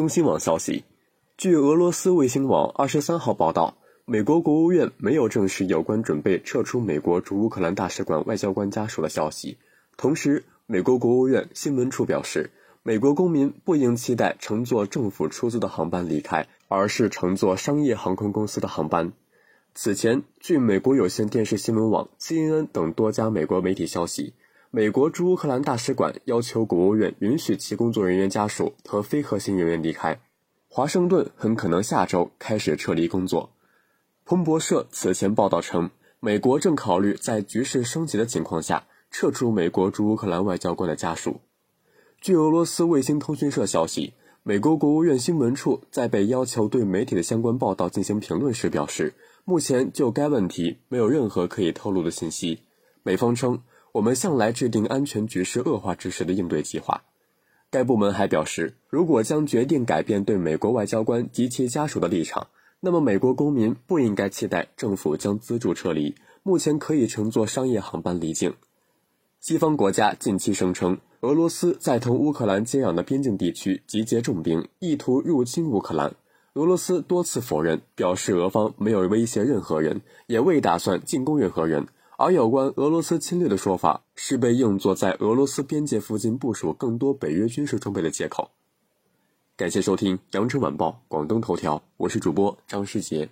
[0.00, 0.84] 中新网消息，
[1.36, 9.58] 据俄罗斯卫星网二十三号报道，美国国务院没有证实有关准备撤出美国驻乌克兰大使馆外交官家属的消息。
[9.98, 12.50] 同时，美国国务院新闻处表示，
[12.82, 19.12] 美国公民不应期待乘坐政府出租的航班离开，而是乘坐商业航空公司的航班。
[19.74, 24.32] 此前，据美国有线电视新闻网、CNN 等多家美国媒体消息。
[24.72, 30.20] 美国驻乌克兰大使馆要求国务院允许其工作人员家属和非核心人员离开。
[30.68, 33.50] 华盛顿很可能下周开始撤离工作。
[34.24, 41.40] 彭博社此前报道称，美国正考虑在局势升级的情况下撤出美国驻乌克兰外交官的家属。
[42.20, 52.60] 据俄罗斯卫星通讯社消息，美国国务院新闻处在被要求对媒体的相关报道进行评论时表示，目前就该问题没有任何可以透露的信息。
[53.02, 53.60] 美方称。
[53.92, 57.02] 我们向来制定安全局势恶化之时的应对计划。
[57.70, 62.48] 该部门还表示，如果将决定改变对美国外交官及其家属的立场，
[62.80, 66.14] 那么美国公民不应该期待政府将资助撤离。
[66.42, 68.54] 目前可以乘坐商业航班离境。
[69.40, 76.14] 西方国家近期声称，俄罗斯在同乌克兰接壤的边境地区集结重兵，意图入侵乌克兰。
[76.54, 81.86] 俄罗斯多次否认，表示俄方没有威胁任何人，也未打算进攻任何人。
[82.22, 88.50] 而有关俄罗斯侵略的说法，是被用作在俄罗斯边界附近部署更多北约军事装备的借口。
[89.56, 93.30] 感谢收听《羊城晚报·广东头条》，我是主播张世杰。